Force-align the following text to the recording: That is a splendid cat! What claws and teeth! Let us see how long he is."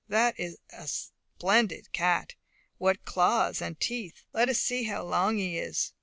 That 0.09 0.39
is 0.39 0.57
a 0.71 0.87
splendid 0.87 1.91
cat! 1.93 2.33
What 2.79 3.05
claws 3.05 3.61
and 3.61 3.79
teeth! 3.79 4.23
Let 4.33 4.49
us 4.49 4.57
see 4.59 4.85
how 4.85 5.03
long 5.03 5.37
he 5.37 5.59
is." 5.59 5.93